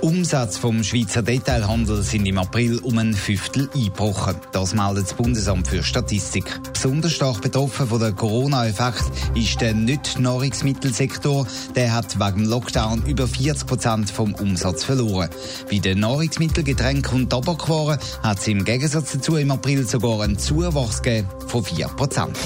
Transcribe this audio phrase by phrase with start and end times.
[0.00, 4.36] Umsatz vom Schweizer Detailhandel sind im April um ein Fünftel eingebrochen.
[4.52, 6.44] Das meldet das Bundesamt für Statistik.
[6.72, 9.04] Besonders stark betroffen von der Corona-Effekt
[9.34, 11.46] ist der Nicht-Nahrungsmittelsektor.
[11.74, 15.30] Der hat wegen Lockdown über 40 Prozent vom Umsatz verloren.
[15.70, 20.38] Bei den Nahrungsmittel, Getränken und Tabakwaren hat es im Gegensatz dazu im April sogar einen
[20.38, 22.38] Zuwachs gegeben von 4 Prozent.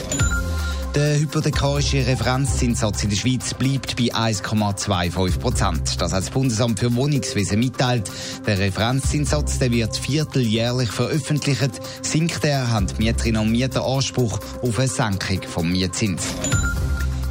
[0.97, 6.01] Der hypothekarische Referenzzinssatz in der Schweiz bleibt bei 1,25 Prozent.
[6.01, 8.11] Das hat das Bundesamt für Wohnungswesen mitteilt.
[8.47, 11.73] Der Referenzzinssatz der wird vierteljährlich veröffentlicht.
[12.01, 16.23] Sinkt er, haben Mieterinnen und Mieter Anspruch auf eine Senkung vom Mietzins.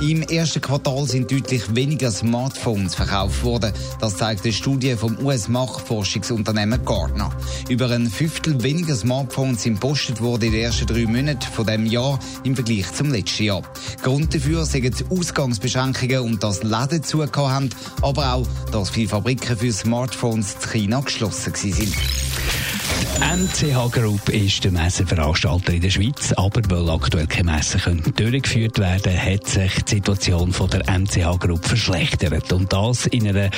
[0.01, 3.71] Im ersten Quartal sind deutlich weniger Smartphones verkauft worden.
[4.01, 7.31] Das zeigt eine Studie vom US-Marktforschungsunternehmen Gartner.
[7.69, 11.85] Über ein Fünftel weniger Smartphones sind postet worden in den ersten drei Monaten von dem
[11.85, 13.61] Jahr im Vergleich zum letzten Jahr.
[14.03, 17.69] Grund dafür sind die Ausgangsbeschränkungen und das Läden zugehört haben,
[18.01, 21.93] aber auch, dass viele Fabriken für Smartphones in China geschlossen sind.
[23.19, 29.17] MCH Group ist der Messeveranstalter in der Schweiz, aber weil aktuell keine Messen durchgeführt werden
[29.17, 32.51] hat sich die Situation von der MCH Group verschlechtert.
[32.51, 33.49] Und das in einer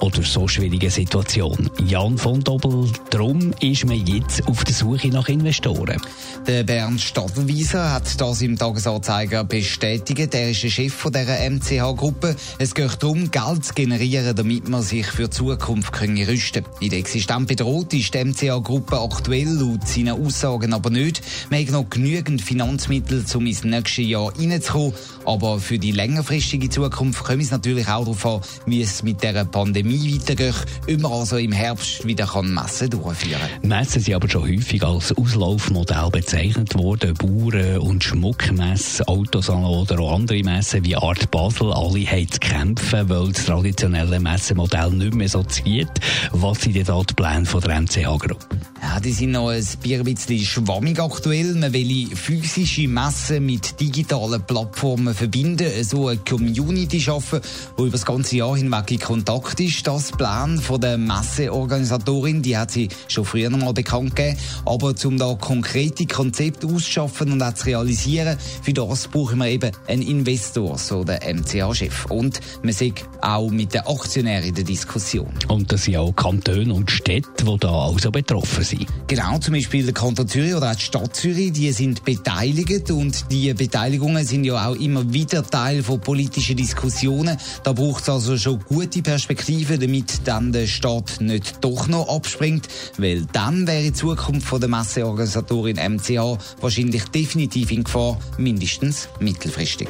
[0.00, 1.70] oder so schwierigen Situation.
[1.86, 6.00] Jan von Dobbel, darum ist man jetzt auf der Suche nach Investoren.
[6.46, 10.34] Der Bernd Stadelwieser hat das im Tagesanzeiger bestätigt.
[10.34, 12.34] Er ist der Chef von dieser MCH-Gruppe.
[12.58, 16.72] Es geht darum, Geld zu generieren, damit man sich für die Zukunft rüsten kann.
[16.80, 21.22] In der Existenz bedroht ist die MCH-Gruppe aktuell laut seinen Aussagen aber nicht.
[21.50, 24.92] Wir haben noch genügend Finanzmittel, um ins nächste Jahr reinzukommen.
[25.24, 29.44] Aber für die längerfristige Zukunft kommt es natürlich auch darauf an, wie es mit der
[29.44, 30.54] Pandemie weitergeht,
[30.88, 33.68] ob man also im Herbst wieder Messen durchführen kann.
[33.68, 37.14] Messen sind aber schon häufig als Auslaufmodell bezeichnet worden.
[37.14, 43.08] Bauern- und Schmuckmessen, Autosalon oder auch andere Messen wie Art Basel, alle haben zu kämpfen,
[43.08, 45.88] weil das traditionelle Messemodell nicht mehr so zieht.
[46.32, 48.73] Was sind denn da die Pläne von der MCH-Gruppe?
[48.86, 49.64] Ja, die sind noch ein
[50.04, 51.54] bisschen schwammig aktuell.
[51.54, 57.40] Man will physische Messen mit digitalen Plattformen verbinden, so eine Community schaffen,
[57.78, 59.86] die über das ganze Jahr hinweg in Kontakt ist.
[59.86, 64.36] Das Plan von der Messeorganisatorin, die hat sie schon früher noch mal bekannt gegeben.
[64.66, 69.72] Aber um da konkrete Konzepte auszuschaffen und auch zu realisieren, für das brauchen wir eben
[69.86, 72.04] einen Investor, so der MCA-Chef.
[72.10, 75.32] Und man sieht auch mit den Aktionären in der Diskussion.
[75.48, 78.86] Und das sind auch Kantone und Städte, die da also betroffen sind sein.
[79.06, 83.30] Genau, zum Beispiel der Kanton Zürich oder auch die Stadt Zürich, die sind beteiligt und
[83.30, 87.36] die Beteiligungen sind ja auch immer wieder Teil von politischen Diskussionen.
[87.62, 92.68] Da braucht es also schon gute Perspektiven, damit dann der Staat nicht doch noch abspringt,
[92.98, 99.88] weil dann wäre die Zukunft von der Messeorganisatorin MCH wahrscheinlich definitiv in Gefahr, mindestens mittelfristig.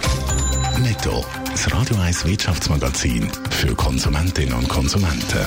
[0.82, 5.46] Netto, das Radio 1 Wirtschaftsmagazin für Konsumentinnen und Konsumenten.